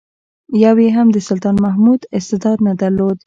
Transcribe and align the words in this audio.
یو 0.63 0.75
یې 0.83 0.89
هم 0.97 1.07
د 1.15 1.17
سلطان 1.27 1.55
محمود 1.65 2.01
استعداد 2.17 2.57
نه 2.67 2.73
درلود. 2.81 3.17